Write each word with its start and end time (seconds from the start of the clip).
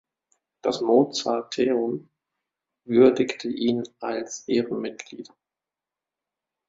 Das 0.63 0.81
Mozarteum 0.81 2.09
würdigte 2.85 3.49
ihn 3.49 3.83
als 3.99 4.47
Ehrenmitglied. 4.47 5.29